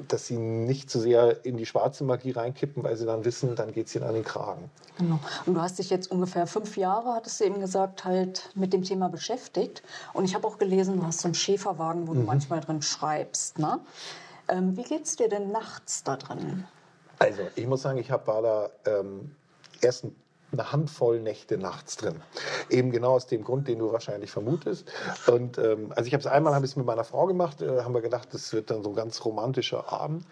dass 0.08 0.26
sie 0.26 0.36
nicht 0.36 0.90
zu 0.90 1.00
sehr 1.00 1.44
in 1.44 1.56
die 1.56 1.66
schwarze 1.66 2.04
Magie 2.04 2.32
reinkippen, 2.32 2.82
weil 2.82 2.96
sie 2.96 3.06
dann 3.06 3.24
wissen, 3.24 3.56
dann 3.56 3.72
geht 3.72 3.86
es 3.86 3.94
ihnen 3.94 4.04
an 4.04 4.14
den 4.14 4.24
Kragen. 4.24 4.70
Genau. 4.98 5.18
Und 5.46 5.54
du 5.54 5.60
hast 5.60 5.78
dich 5.78 5.90
jetzt 5.90 6.10
ungefähr 6.10 6.46
fünf 6.46 6.76
Jahre, 6.76 7.14
hattest 7.14 7.40
du 7.40 7.44
eben 7.44 7.60
gesagt, 7.60 8.04
halt 8.04 8.50
mit 8.54 8.72
dem 8.72 8.82
Thema 8.82 9.08
beschäftigt. 9.08 9.82
Und 10.12 10.24
ich 10.24 10.34
habe 10.34 10.46
auch 10.46 10.58
gelesen, 10.58 10.98
du 10.98 11.06
hast 11.06 11.20
so 11.20 11.28
einen 11.28 11.34
Schäferwagen, 11.34 12.06
wo 12.08 12.12
mhm. 12.12 12.20
du 12.20 12.22
manchmal 12.24 12.60
drin 12.60 12.82
schreibst. 12.82 13.58
Ne? 13.58 13.80
Ähm, 14.48 14.76
wie 14.76 14.82
geht 14.82 15.06
es 15.06 15.16
dir 15.16 15.28
denn 15.28 15.50
nachts 15.50 16.04
da 16.04 16.16
drin? 16.16 16.64
Also, 17.18 17.42
ich 17.54 17.66
muss 17.66 17.82
sagen, 17.82 17.98
ich 17.98 18.10
habe 18.10 18.26
war 18.26 18.42
da 18.42 18.70
ähm, 18.84 19.34
erst 19.80 20.04
ein 20.04 20.16
eine 20.52 20.72
Handvoll 20.72 21.20
Nächte 21.20 21.58
nachts 21.58 21.96
drin. 21.96 22.20
Eben 22.68 22.90
genau 22.90 23.12
aus 23.12 23.26
dem 23.26 23.44
Grund, 23.44 23.68
den 23.68 23.78
du 23.78 23.92
wahrscheinlich 23.92 24.30
vermutest. 24.30 24.90
Und 25.26 25.58
ähm, 25.58 25.92
also 25.96 26.06
ich 26.06 26.14
habe 26.14 26.20
es 26.20 26.26
einmal 26.26 26.54
habe 26.54 26.66
ich 26.66 26.76
mit 26.76 26.86
meiner 26.86 27.04
Frau 27.04 27.26
gemacht, 27.26 27.62
äh, 27.62 27.82
haben 27.82 27.94
wir 27.94 28.02
gedacht, 28.02 28.28
das 28.32 28.52
wird 28.52 28.70
dann 28.70 28.82
so 28.82 28.90
ein 28.90 28.96
ganz 28.96 29.24
romantischer 29.24 29.92
Abend. 29.92 30.24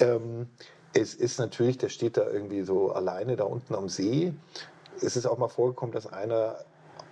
Ähm, 0.00 0.48
es 0.92 1.14
ist 1.14 1.38
natürlich, 1.38 1.78
der 1.78 1.90
steht 1.90 2.16
da 2.16 2.28
irgendwie 2.28 2.62
so 2.62 2.92
alleine 2.92 3.36
da 3.36 3.44
unten 3.44 3.74
am 3.74 3.88
See. 3.88 4.32
Es 5.02 5.16
ist 5.16 5.26
auch 5.26 5.36
mal 5.36 5.48
vorgekommen, 5.48 5.92
dass 5.92 6.10
einer 6.10 6.56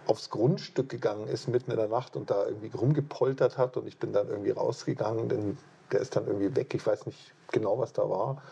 aufs 0.07 0.31
Grundstück 0.31 0.89
gegangen 0.89 1.29
ist 1.29 1.49
mitten 1.49 1.71
in 1.71 1.77
der 1.77 1.89
Nacht 1.89 2.17
und 2.17 2.31
da 2.31 2.47
irgendwie 2.47 2.71
rumgepoltert 2.75 3.59
hat 3.59 3.77
und 3.77 3.87
ich 3.87 3.99
bin 3.99 4.13
dann 4.13 4.29
irgendwie 4.29 4.51
rausgegangen, 4.51 5.29
denn 5.29 5.59
der 5.95 6.01
ist 6.01 6.15
dann 6.17 6.27
irgendwie 6.27 6.55
weg. 6.55 6.75
Ich 6.75 6.87
weiß 6.87 7.07
nicht 7.07 7.33
genau, 7.53 7.79
was 7.79 7.93
da 7.93 8.09
war. 8.09 8.43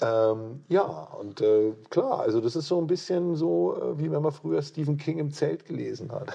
Ähm, 0.00 0.64
ja, 0.68 0.82
und 0.84 1.40
äh, 1.40 1.74
klar, 1.90 2.20
also 2.20 2.40
das 2.40 2.56
ist 2.56 2.68
so 2.68 2.80
ein 2.80 2.86
bisschen 2.86 3.34
so, 3.34 3.76
äh, 3.76 3.98
wie 3.98 4.10
wenn 4.10 4.22
man 4.22 4.32
früher 4.32 4.62
Stephen 4.62 4.96
King 4.96 5.18
im 5.18 5.32
Zelt 5.32 5.66
gelesen 5.66 6.12
hat. 6.12 6.28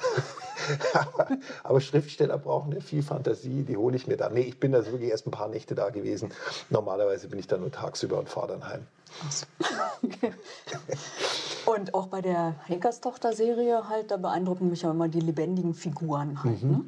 aber, 0.94 1.28
aber, 1.64 1.82
Schriftsteller 1.82 2.38
brauchen 2.38 2.74
ja 2.74 2.82
viel 2.82 3.02
Fantasie, 3.02 3.64
die 3.64 3.78
hole 3.78 3.96
ich 3.96 4.06
mir 4.06 4.18
da. 4.18 4.30
Nee, 4.30 4.42
ich 4.42 4.60
bin 4.60 4.74
da 4.74 4.86
wirklich 4.86 5.10
erst 5.10 5.28
ein 5.28 5.32
paar 5.32 5.48
Nächte 5.48 5.76
da 5.76 5.90
gewesen. 5.90 6.32
Normalerweise 6.70 7.30
bin 7.30 7.40
ich 7.40 7.48
da 7.48 7.58
nur 7.58 7.72
tagsüber 7.72 8.20
und 8.20 8.30
fahre 8.30 8.50
dann 8.50 8.68
heim. 8.68 8.86
Okay. 10.04 10.34
Und 11.66 11.94
auch 11.94 12.08
bei 12.08 12.22
der 12.22 12.56
Henkerstochter-Serie 12.66 13.88
halt, 13.88 14.12
da 14.12 14.18
beeindrucken 14.18 14.70
mich 14.70 14.82
ja 14.82 14.92
immer 14.92 15.08
die 15.08 15.22
lebendigen 15.22 15.74
Figuren 15.74 16.44
halt. 16.44 16.62
Mhm. 16.62 16.70
Ne? 16.70 16.86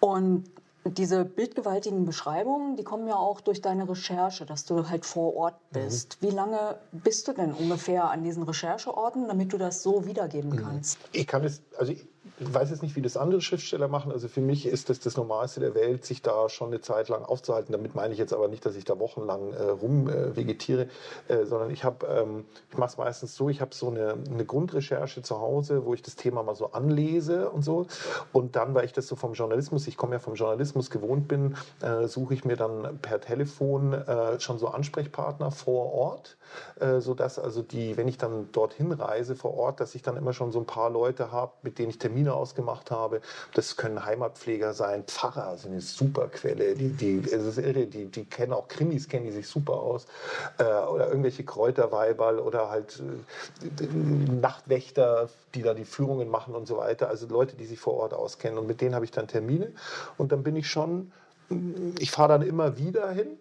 Und 0.00 0.44
diese 0.84 1.24
bildgewaltigen 1.24 2.04
Beschreibungen, 2.04 2.76
die 2.76 2.84
kommen 2.84 3.06
ja 3.06 3.16
auch 3.16 3.40
durch 3.40 3.60
deine 3.60 3.88
Recherche, 3.88 4.46
dass 4.46 4.64
du 4.64 4.88
halt 4.88 5.06
vor 5.06 5.34
Ort 5.36 5.54
mhm. 5.70 5.80
bist. 5.84 6.18
Mhm. 6.20 6.26
Wie 6.26 6.30
lange 6.30 6.76
bist 6.92 7.28
du 7.28 7.32
denn 7.32 7.52
ungefähr 7.52 8.10
an 8.10 8.24
diesen 8.24 8.42
Rechercheorten, 8.42 9.28
damit 9.28 9.52
du 9.52 9.58
das 9.58 9.82
so 9.82 10.06
wiedergeben 10.06 10.50
mhm. 10.50 10.56
kannst? 10.56 10.98
Ich 11.12 11.26
kann 11.26 11.44
es, 11.44 11.62
also 11.78 11.92
weiß 12.38 12.70
jetzt 12.70 12.82
nicht, 12.82 12.94
wie 12.94 13.02
das 13.02 13.16
andere 13.16 13.40
Schriftsteller 13.40 13.88
machen. 13.88 14.12
Also 14.12 14.28
für 14.28 14.40
mich 14.40 14.66
ist 14.66 14.88
das 14.88 15.00
das 15.00 15.16
Normalste 15.16 15.60
der 15.60 15.74
Welt, 15.74 16.04
sich 16.04 16.22
da 16.22 16.48
schon 16.48 16.68
eine 16.68 16.80
Zeit 16.80 17.08
lang 17.08 17.24
aufzuhalten. 17.24 17.72
Damit 17.72 17.94
meine 17.94 18.12
ich 18.12 18.18
jetzt 18.18 18.32
aber 18.32 18.48
nicht, 18.48 18.64
dass 18.64 18.76
ich 18.76 18.84
da 18.84 18.98
wochenlang 18.98 19.52
äh, 19.52 19.62
rum 19.64 20.08
äh, 20.08 20.32
äh, 20.32 21.44
sondern 21.44 21.70
ich 21.70 21.84
habe, 21.84 22.06
ähm, 22.06 22.44
ich 22.70 22.78
mache 22.78 22.90
es 22.90 22.96
meistens 22.96 23.34
so, 23.34 23.48
ich 23.48 23.60
habe 23.60 23.74
so 23.74 23.88
eine, 23.88 24.16
eine 24.30 24.44
Grundrecherche 24.44 25.22
zu 25.22 25.40
Hause, 25.40 25.84
wo 25.84 25.94
ich 25.94 26.02
das 26.02 26.16
Thema 26.16 26.42
mal 26.42 26.54
so 26.54 26.72
anlese 26.72 27.50
und 27.50 27.62
so. 27.62 27.86
Und 28.32 28.54
dann, 28.56 28.74
weil 28.74 28.84
ich 28.84 28.92
das 28.92 29.08
so 29.08 29.16
vom 29.16 29.32
Journalismus, 29.32 29.86
ich 29.88 29.96
komme 29.96 30.14
ja 30.14 30.18
vom 30.18 30.34
Journalismus 30.34 30.90
gewohnt 30.90 31.28
bin, 31.28 31.56
äh, 31.80 32.06
suche 32.06 32.34
ich 32.34 32.44
mir 32.44 32.56
dann 32.56 32.98
per 32.98 33.20
Telefon 33.20 33.92
äh, 33.92 34.38
schon 34.40 34.58
so 34.58 34.68
Ansprechpartner 34.68 35.50
vor 35.50 35.92
Ort, 35.92 36.36
äh, 36.80 37.00
sodass 37.00 37.38
also 37.38 37.62
die, 37.62 37.96
wenn 37.96 38.08
ich 38.08 38.18
dann 38.18 38.50
dorthin 38.52 38.92
reise 38.92 39.34
vor 39.34 39.54
Ort, 39.54 39.80
dass 39.80 39.94
ich 39.94 40.02
dann 40.02 40.16
immer 40.16 40.32
schon 40.32 40.52
so 40.52 40.60
ein 40.60 40.66
paar 40.66 40.90
Leute 40.90 41.32
habe, 41.32 41.52
mit 41.62 41.78
denen 41.78 41.90
ich 41.90 41.98
Termine 42.12 42.34
ausgemacht 42.34 42.90
habe. 42.90 43.22
Das 43.54 43.76
können 43.76 44.04
Heimatpfleger 44.04 44.74
sein, 44.74 45.04
Pfarrer 45.04 45.56
sind 45.56 45.72
eine 45.72 45.80
super 45.80 46.28
Quelle. 46.28 46.74
Die, 46.74 46.90
die, 46.90 47.22
es 47.24 47.44
ist 47.44 47.58
irre, 47.58 47.86
die, 47.86 48.06
die 48.06 48.24
kennen 48.26 48.52
auch 48.52 48.68
Krimis, 48.68 49.08
kennen 49.08 49.24
die 49.24 49.32
sich 49.32 49.48
super 49.48 49.74
aus. 49.74 50.06
Äh, 50.58 50.64
oder 50.64 51.08
irgendwelche 51.08 51.44
Kräuterweiberl 51.44 52.38
oder 52.38 52.68
halt 52.68 53.00
äh, 53.00 53.84
Nachtwächter, 54.30 55.30
die 55.54 55.62
da 55.62 55.72
die 55.72 55.86
Führungen 55.86 56.28
machen 56.28 56.54
und 56.54 56.66
so 56.66 56.76
weiter. 56.76 57.08
Also 57.08 57.26
Leute, 57.28 57.56
die 57.56 57.64
sich 57.64 57.80
vor 57.80 57.94
Ort 57.94 58.12
auskennen. 58.12 58.58
Und 58.58 58.66
mit 58.66 58.82
denen 58.82 58.94
habe 58.94 59.06
ich 59.06 59.10
dann 59.10 59.26
Termine. 59.26 59.72
Und 60.18 60.32
dann 60.32 60.42
bin 60.42 60.56
ich 60.56 60.68
schon, 60.68 61.12
ich 61.98 62.10
fahre 62.10 62.28
dann 62.28 62.42
immer 62.42 62.76
wieder 62.76 63.10
hin. 63.10 63.38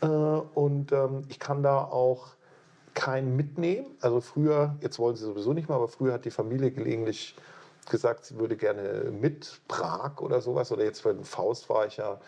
Äh, 0.00 0.06
und 0.06 0.90
ähm, 0.90 1.22
ich 1.28 1.38
kann 1.38 1.62
da 1.62 1.78
auch 1.78 2.34
keinen 2.94 3.36
mitnehmen. 3.36 3.86
Also 4.00 4.20
früher, 4.20 4.74
jetzt 4.80 4.98
wollen 4.98 5.14
sie 5.14 5.24
sowieso 5.24 5.52
nicht 5.52 5.68
mehr, 5.68 5.76
aber 5.76 5.88
früher 5.88 6.14
hat 6.14 6.24
die 6.24 6.30
Familie 6.30 6.70
gelegentlich 6.70 7.36
gesagt, 7.90 8.24
sie 8.24 8.38
würde 8.38 8.56
gerne 8.56 9.10
mit 9.10 9.60
Prag 9.68 10.20
oder 10.20 10.40
sowas. 10.40 10.72
Oder 10.72 10.84
jetzt 10.84 11.04
bei 11.04 11.12
den 11.12 11.24
Faust 11.24 11.68
war 11.68 11.86
ich 11.86 11.96
ja 11.96 12.18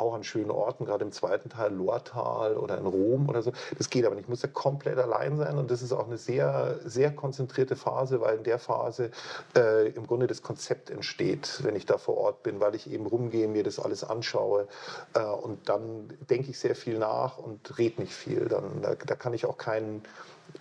auch 0.00 0.14
an 0.14 0.24
schönen 0.24 0.50
Orten, 0.50 0.84
gerade 0.84 1.04
im 1.04 1.12
zweiten 1.12 1.50
Teil, 1.50 1.74
Lortal 1.74 2.56
oder 2.56 2.78
in 2.78 2.86
Rom 2.86 3.28
oder 3.28 3.42
so. 3.42 3.52
Das 3.76 3.90
geht 3.90 4.04
aber 4.04 4.14
nicht. 4.14 4.24
Ich 4.24 4.28
muss 4.28 4.42
ja 4.42 4.48
komplett 4.48 4.98
allein 4.98 5.36
sein 5.36 5.58
und 5.58 5.70
das 5.70 5.82
ist 5.82 5.92
auch 5.92 6.06
eine 6.06 6.16
sehr, 6.16 6.78
sehr 6.84 7.14
konzentrierte 7.14 7.76
Phase, 7.76 8.20
weil 8.20 8.38
in 8.38 8.44
der 8.44 8.58
Phase 8.58 9.10
äh, 9.56 9.88
im 9.90 10.06
Grunde 10.06 10.26
das 10.26 10.42
Konzept 10.42 10.90
entsteht, 10.90 11.60
wenn 11.62 11.76
ich 11.76 11.86
da 11.86 11.98
vor 11.98 12.16
Ort 12.16 12.42
bin, 12.42 12.60
weil 12.60 12.74
ich 12.74 12.90
eben 12.90 13.06
rumgehe, 13.06 13.48
mir 13.48 13.62
das 13.62 13.78
alles 13.78 14.04
anschaue 14.04 14.68
äh, 15.14 15.22
und 15.22 15.68
dann 15.68 16.08
denke 16.30 16.50
ich 16.50 16.58
sehr 16.58 16.74
viel 16.74 16.98
nach 16.98 17.38
und 17.38 17.78
rede 17.78 18.00
nicht 18.00 18.14
viel. 18.14 18.46
Dann, 18.46 18.82
da, 18.82 18.94
da 18.94 19.14
kann 19.14 19.34
ich 19.34 19.46
auch 19.46 19.58
keinen 19.58 20.02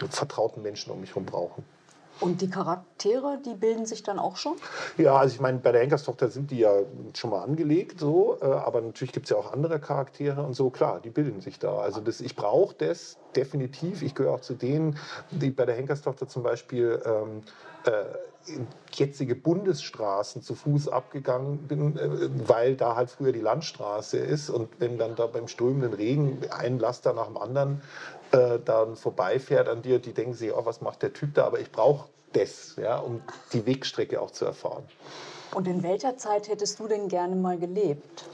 vertrauten 0.09 0.61
Menschen 0.61 0.91
um 0.91 0.99
mich 0.99 1.11
herum 1.11 1.25
brauchen. 1.25 1.63
Und 2.19 2.41
die 2.41 2.49
Charaktere, 2.49 3.39
die 3.45 3.53
bilden 3.53 3.85
sich 3.85 4.03
dann 4.03 4.19
auch 4.19 4.35
schon? 4.35 4.55
Ja, 4.97 5.15
also 5.15 5.33
ich 5.33 5.41
meine, 5.41 5.59
bei 5.59 5.71
der 5.71 5.81
Henkerstochter 5.81 6.27
sind 6.27 6.51
die 6.51 6.59
ja 6.59 6.73
schon 7.15 7.29
mal 7.29 7.43
angelegt, 7.43 7.99
so, 7.99 8.37
äh, 8.41 8.45
aber 8.45 8.81
natürlich 8.81 9.13
gibt 9.13 9.25
es 9.25 9.29
ja 9.29 9.37
auch 9.37 9.53
andere 9.53 9.79
Charaktere 9.79 10.43
und 10.43 10.53
so, 10.53 10.69
klar, 10.69 10.99
die 10.99 11.09
bilden 11.09 11.41
sich 11.41 11.59
da. 11.59 11.77
Also 11.77 12.01
das, 12.01 12.19
ich 12.21 12.35
brauche 12.35 12.75
das 12.77 13.17
definitiv. 13.35 14.01
Ich 14.01 14.15
gehöre 14.15 14.33
auch 14.33 14.41
zu 14.41 14.53
denen, 14.53 14.97
die 15.31 15.51
bei 15.51 15.65
der 15.65 15.75
Henkerstochter 15.75 16.27
zum 16.27 16.43
Beispiel 16.43 17.01
ähm, 17.05 17.41
äh, 17.85 18.03
jetzige 18.91 19.35
Bundesstraßen 19.35 20.41
zu 20.41 20.55
Fuß 20.55 20.87
abgegangen 20.89 21.59
bin, 21.67 21.97
äh, 21.97 22.29
weil 22.47 22.75
da 22.75 22.95
halt 22.95 23.09
früher 23.09 23.31
die 23.31 23.41
Landstraße 23.41 24.17
ist 24.17 24.49
und 24.49 24.69
wenn 24.79 24.97
dann 24.97 25.15
da 25.15 25.27
beim 25.27 25.47
strömenden 25.47 25.93
Regen 25.93 26.39
ein 26.49 26.79
Laster 26.79 27.13
nach 27.13 27.27
dem 27.27 27.37
anderen 27.37 27.81
äh, 28.31 28.59
dann 28.63 28.95
vorbeifährt 28.95 29.67
an 29.67 29.81
dir, 29.81 29.99
die 29.99 30.13
denken 30.13 30.33
sich, 30.33 30.53
oh, 30.53 30.65
was 30.65 30.81
macht 30.81 31.01
der 31.01 31.13
Typ 31.13 31.33
da? 31.33 31.45
Aber 31.45 31.59
ich 31.59 31.71
brauche 31.71 32.09
das, 32.33 32.75
ja, 32.75 32.97
um 32.97 33.21
die 33.53 33.65
Wegstrecke 33.65 34.21
auch 34.21 34.31
zu 34.31 34.45
erfahren. 34.45 34.83
Und 35.53 35.67
in 35.67 35.81
welcher 35.81 36.17
Zeit 36.17 36.47
hättest 36.47 36.79
du 36.79 36.87
denn 36.87 37.07
gerne 37.07 37.35
mal 37.35 37.57
gelebt? 37.57 38.25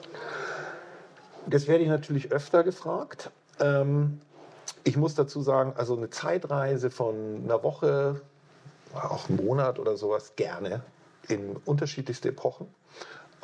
Das 1.48 1.68
werde 1.68 1.84
ich 1.84 1.90
natürlich 1.90 2.32
öfter 2.32 2.64
gefragt. 2.64 3.30
Ähm, 3.60 4.20
ich 4.84 4.98
muss 4.98 5.16
dazu 5.16 5.42
sagen, 5.42 5.74
also 5.78 5.96
eine 5.96 6.10
Zeitreise 6.10 6.90
von 6.90 7.44
einer 7.44 7.64
Woche, 7.64 8.22
auch 8.94 9.30
einen 9.30 9.46
Monat 9.46 9.80
oder 9.80 9.98
sowas 9.98 10.36
gerne 10.36 10.82
in 11.28 11.56
unterschiedlichste 11.66 12.30
Epochen. 12.30 12.68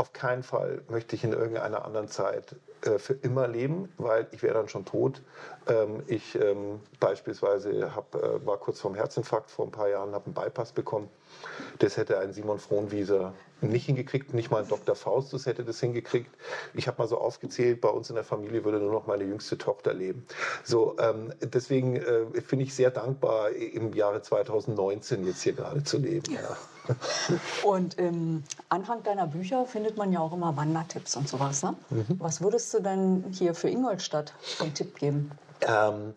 Auf 0.02 0.14
keinen 0.14 0.42
Fall 0.42 0.82
möchte 0.90 1.16
ich 1.16 1.24
in 1.24 1.32
irgendeiner 1.32 1.86
anderen 1.86 2.08
Zeit 2.08 2.56
äh, 2.82 2.98
für 2.98 3.14
immer 3.14 3.48
leben, 3.48 3.94
weil 4.00 4.28
ich 4.32 4.42
wäre 4.42 4.56
dann 4.56 4.68
schon 4.68 4.84
tot. 4.84 5.22
Ähm, 5.68 6.02
ich 6.08 6.34
ähm, 6.42 6.80
beispielsweise 7.00 7.96
hab, 7.96 8.16
äh, 8.16 8.44
war 8.44 8.58
kurz 8.58 8.82
vorm 8.82 8.96
Herzinfarkt 8.96 9.52
vor 9.52 9.66
ein 9.66 9.72
paar 9.72 9.90
Jahren, 9.90 10.16
habe 10.16 10.26
einen 10.26 10.34
Bypass 10.34 10.72
bekommen. 10.72 11.08
Das 11.80 11.98
hätte 11.98 12.20
ein 12.20 12.34
Simon 12.34 12.60
Frohnwieser 12.60 13.34
nicht 13.62 13.86
hingekriegt, 13.86 14.34
nicht 14.34 14.52
mal 14.52 14.64
ein 14.64 14.68
Dr. 14.68 14.96
Faustus 14.96 15.46
hätte 15.46 15.64
das 15.64 15.80
hingekriegt. 15.80 16.30
Ich 16.74 16.88
habe 16.88 16.98
mal 17.02 17.08
so 17.08 17.18
aufgezählt, 17.18 17.82
bei 17.82 17.90
uns 17.90 18.10
in 18.10 18.16
der 18.16 18.24
Familie 18.24 18.66
würde 18.66 18.80
nur 18.80 18.92
noch 18.92 19.08
meine 19.08 19.24
jüngste 19.24 19.58
Tochter 19.58 19.94
leben. 19.94 20.26
So, 20.64 20.96
ähm, 21.00 21.34
deswegen 21.42 21.98
äh, 21.98 22.42
finde 22.42 22.66
ich 22.66 22.74
sehr 22.74 22.92
dankbar, 22.92 23.52
im 23.52 23.94
Jahre 23.94 24.22
2019 24.22 25.26
jetzt 25.26 25.42
hier 25.44 25.54
gerade 25.54 25.84
zu 25.84 25.98
leben. 25.98 26.34
Ja. 26.34 26.58
Und 27.64 28.00
im 28.00 28.44
Anfang 28.70 29.04
deiner 29.04 29.28
Bücher 29.28 29.66
findet 29.66 29.98
man 29.98 30.12
ja 30.12 30.20
auch 30.20 30.34
immer 30.34 30.58
Wandertipps 30.58 31.16
und 31.16 31.30
sowas. 31.30 31.62
Ne? 31.62 31.76
Mhm. 31.92 32.06
Was 32.18 32.42
würdest 32.42 32.74
du 32.74 32.80
denn 32.80 33.26
hier 33.32 33.54
für 33.54 33.70
Ingolstadt 33.70 34.34
einen 34.60 34.74
Tipp 34.74 34.98
geben? 34.98 35.32
Ähm, 35.62 36.14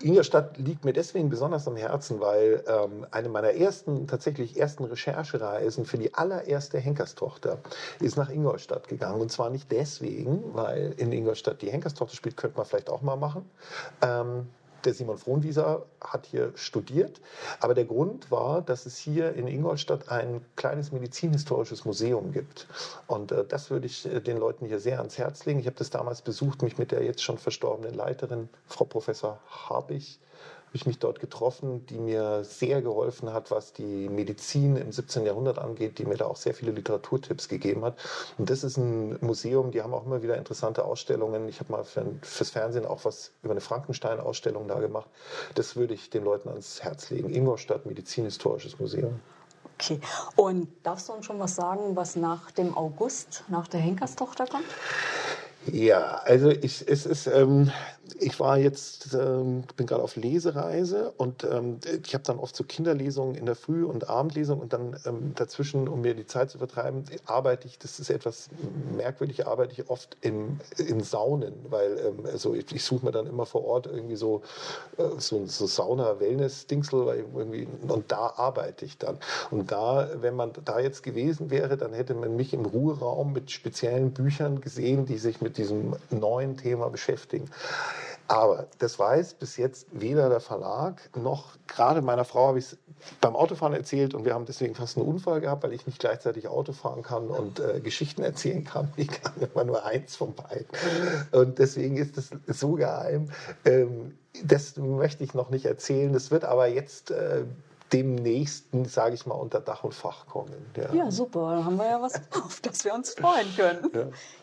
Ingolstadt 0.00 0.58
liegt 0.58 0.84
mir 0.84 0.92
deswegen 0.92 1.30
besonders 1.30 1.66
am 1.66 1.76
Herzen, 1.76 2.20
weil 2.20 2.62
ähm, 2.66 3.06
eine 3.10 3.28
meiner 3.28 3.52
ersten, 3.52 4.06
tatsächlich 4.06 4.58
ersten 4.58 4.84
Recherchereisen 4.84 5.86
für 5.86 5.96
die 5.96 6.12
allererste 6.14 6.78
Henkerstochter 6.78 7.58
ist 8.00 8.16
nach 8.16 8.28
Ingolstadt 8.28 8.88
gegangen. 8.88 9.20
Und 9.20 9.32
zwar 9.32 9.50
nicht 9.50 9.72
deswegen, 9.72 10.54
weil 10.54 10.94
in 10.98 11.12
Ingolstadt 11.12 11.62
die 11.62 11.70
Henkerstochter 11.70 12.14
spielt, 12.14 12.36
könnte 12.36 12.58
man 12.58 12.66
vielleicht 12.66 12.90
auch 12.90 13.02
mal 13.02 13.16
machen. 13.16 13.48
Ähm, 14.02 14.48
der 14.86 14.94
Simon 14.94 15.18
Frohnwieser 15.18 15.84
hat 16.00 16.26
hier 16.26 16.52
studiert. 16.54 17.20
Aber 17.60 17.74
der 17.74 17.84
Grund 17.84 18.30
war, 18.30 18.62
dass 18.62 18.86
es 18.86 18.96
hier 18.96 19.34
in 19.34 19.46
Ingolstadt 19.46 20.08
ein 20.08 20.44
kleines 20.56 20.92
medizinhistorisches 20.92 21.84
Museum 21.84 22.32
gibt. 22.32 22.66
Und 23.06 23.32
äh, 23.32 23.44
das 23.44 23.70
würde 23.70 23.86
ich 23.86 24.06
äh, 24.06 24.20
den 24.20 24.38
Leuten 24.38 24.66
hier 24.66 24.80
sehr 24.80 24.98
ans 24.98 25.18
Herz 25.18 25.44
legen. 25.44 25.60
Ich 25.60 25.66
habe 25.66 25.76
das 25.76 25.90
damals 25.90 26.22
besucht, 26.22 26.62
mich 26.62 26.78
mit 26.78 26.92
der 26.92 27.02
jetzt 27.02 27.22
schon 27.22 27.38
verstorbenen 27.38 27.94
Leiterin, 27.94 28.48
Frau 28.66 28.84
Professor 28.84 29.40
Habich, 29.50 30.18
ich 30.76 30.86
mich 30.86 30.98
dort 30.98 31.20
getroffen, 31.20 31.84
die 31.86 31.98
mir 31.98 32.44
sehr 32.44 32.82
geholfen 32.82 33.32
hat, 33.32 33.50
was 33.50 33.72
die 33.72 34.08
Medizin 34.08 34.76
im 34.76 34.92
17. 34.92 35.24
Jahrhundert 35.26 35.58
angeht, 35.58 35.98
die 35.98 36.04
mir 36.04 36.16
da 36.16 36.26
auch 36.26 36.36
sehr 36.36 36.54
viele 36.54 36.72
Literaturtipps 36.72 37.48
gegeben 37.48 37.84
hat. 37.84 37.98
Und 38.38 38.50
das 38.50 38.64
ist 38.64 38.76
ein 38.76 39.18
Museum, 39.20 39.70
die 39.70 39.82
haben 39.82 39.94
auch 39.94 40.06
immer 40.06 40.22
wieder 40.22 40.36
interessante 40.36 40.84
Ausstellungen. 40.84 41.48
Ich 41.48 41.60
habe 41.60 41.72
mal 41.72 41.84
für, 41.84 42.04
fürs 42.22 42.50
Fernsehen 42.50 42.86
auch 42.86 43.04
was 43.04 43.32
über 43.42 43.52
eine 43.52 43.60
Frankenstein-Ausstellung 43.60 44.68
da 44.68 44.78
gemacht. 44.78 45.08
Das 45.54 45.76
würde 45.76 45.94
ich 45.94 46.10
den 46.10 46.24
Leuten 46.24 46.48
ans 46.48 46.82
Herz 46.82 47.10
legen. 47.10 47.32
Ingolstadt 47.32 47.86
Medizinhistorisches 47.86 48.78
Museum. 48.78 49.20
Okay. 49.78 50.00
Und 50.36 50.68
darfst 50.82 51.08
du 51.08 51.12
uns 51.12 51.26
schon 51.26 51.38
was 51.38 51.54
sagen, 51.54 51.96
was 51.96 52.16
nach 52.16 52.50
dem 52.50 52.76
August, 52.76 53.44
nach 53.48 53.68
der 53.68 53.80
Henkerstochter 53.80 54.46
kommt? 54.46 54.64
Ja, 55.72 56.20
also 56.24 56.50
ich, 56.50 56.86
es 56.86 57.06
ist, 57.06 57.26
ähm, 57.26 57.72
ich 58.18 58.38
war 58.40 58.58
jetzt, 58.58 59.14
ähm, 59.14 59.64
bin 59.76 59.86
gerade 59.86 60.02
auf 60.02 60.16
Lesereise 60.16 61.12
und 61.16 61.44
ähm, 61.44 61.78
ich 62.04 62.14
habe 62.14 62.24
dann 62.24 62.38
oft 62.38 62.54
so 62.56 62.64
Kinderlesungen 62.64 63.34
in 63.34 63.46
der 63.46 63.56
Früh- 63.56 63.84
und 63.84 64.08
Abendlesung 64.08 64.60
und 64.60 64.72
dann 64.72 64.96
ähm, 65.04 65.32
dazwischen, 65.34 65.88
um 65.88 66.00
mir 66.00 66.14
die 66.14 66.26
Zeit 66.26 66.50
zu 66.50 66.58
vertreiben, 66.58 67.04
arbeite 67.26 67.66
ich, 67.66 67.78
das 67.78 67.98
ist 67.98 68.10
etwas 68.10 68.48
merkwürdig, 68.96 69.46
arbeite 69.46 69.72
ich 69.72 69.90
oft 69.90 70.16
im, 70.20 70.60
in 70.78 71.02
Saunen, 71.02 71.54
weil 71.68 71.98
ähm, 71.98 72.26
also 72.26 72.54
ich, 72.54 72.72
ich 72.72 72.84
suche 72.84 73.04
mir 73.04 73.12
dann 73.12 73.26
immer 73.26 73.46
vor 73.46 73.64
Ort 73.64 73.86
irgendwie 73.86 74.16
so, 74.16 74.42
äh, 74.98 75.02
so, 75.18 75.46
so 75.46 75.66
Sauna-Wellness-Dingsel 75.66 77.24
und 77.88 78.12
da 78.12 78.34
arbeite 78.36 78.84
ich 78.84 78.98
dann. 78.98 79.18
Und 79.50 79.72
da, 79.72 80.08
wenn 80.20 80.36
man 80.36 80.52
da 80.64 80.80
jetzt 80.80 81.02
gewesen 81.02 81.50
wäre, 81.50 81.76
dann 81.76 81.92
hätte 81.92 82.14
man 82.14 82.36
mich 82.36 82.52
im 82.54 82.64
Ruheraum 82.64 83.32
mit 83.32 83.50
speziellen 83.50 84.12
Büchern 84.12 84.60
gesehen, 84.60 85.06
die 85.06 85.18
sich 85.18 85.40
mit 85.40 85.58
diesem 85.58 85.96
neuen 86.10 86.56
Thema 86.56 86.88
beschäftigen. 86.88 87.50
Aber 88.28 88.66
das 88.78 88.98
weiß 88.98 89.34
bis 89.34 89.56
jetzt 89.56 89.86
weder 89.92 90.28
der 90.28 90.40
Verlag 90.40 91.10
noch 91.16 91.56
gerade 91.66 92.02
meiner 92.02 92.24
Frau 92.24 92.48
habe 92.48 92.58
ich 92.58 92.66
es 92.66 92.78
beim 93.20 93.36
Autofahren 93.36 93.74
erzählt 93.74 94.14
und 94.14 94.24
wir 94.24 94.34
haben 94.34 94.46
deswegen 94.46 94.74
fast 94.74 94.96
einen 94.96 95.06
Unfall 95.06 95.40
gehabt, 95.40 95.62
weil 95.62 95.72
ich 95.72 95.86
nicht 95.86 95.98
gleichzeitig 95.98 96.48
Auto 96.48 96.72
fahren 96.72 97.02
kann 97.02 97.28
und 97.28 97.60
äh, 97.60 97.80
Geschichten 97.80 98.22
erzählen 98.22 98.64
kann. 98.64 98.92
Ich 98.96 99.08
kann 99.08 99.32
immer 99.40 99.64
nur 99.64 99.84
eins 99.84 100.16
von 100.16 100.34
beiden. 100.34 100.66
Und 101.32 101.58
deswegen 101.58 101.96
ist 101.96 102.16
das 102.16 102.30
so 102.46 102.72
geheim. 102.72 103.30
Ähm, 103.64 104.16
das 104.44 104.76
möchte 104.76 105.24
ich 105.24 105.34
noch 105.34 105.50
nicht 105.50 105.66
erzählen. 105.66 106.12
Das 106.12 106.30
wird 106.30 106.44
aber 106.44 106.66
jetzt 106.66 107.10
äh, 107.10 107.44
dem 107.92 108.16
Nächsten, 108.16 108.84
sage 108.84 109.14
ich 109.14 109.26
mal, 109.26 109.34
unter 109.34 109.60
Dach 109.60 109.84
und 109.84 109.94
Fach 109.94 110.26
kommen. 110.26 110.52
Ja. 110.76 110.92
ja, 110.92 111.10
super. 111.10 111.50
Dann 111.54 111.64
haben 111.64 111.76
wir 111.76 111.86
ja 111.86 112.02
was, 112.02 112.14
auf 112.44 112.60
das 112.60 112.84
wir 112.84 112.94
uns 112.94 113.14
freuen 113.14 113.46
können. 113.54 113.90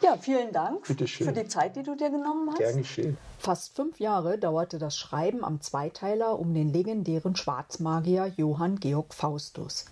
Ja, 0.01 0.12
ja 0.12 0.17
vielen 0.17 0.51
Dank 0.51 0.85
für 0.88 0.95
die 0.95 1.47
Zeit, 1.47 1.75
die 1.75 1.83
du 1.83 1.95
dir 1.95 2.09
genommen 2.09 2.50
hast. 2.50 2.59
Gern 2.59 2.77
geschehen. 2.77 3.17
Fast 3.39 3.75
fünf 3.75 4.00
Jahre 4.00 4.38
dauerte 4.38 4.79
das 4.79 4.97
Schreiben 4.97 5.43
am 5.43 5.59
Zweiteiler 5.62 6.39
um 6.39 6.53
den 6.53 6.71
legendären 6.71 7.35
Schwarzmagier 7.35 8.33
Johann 8.38 8.79
Georg 8.79 9.13
Faustus. 9.13 9.85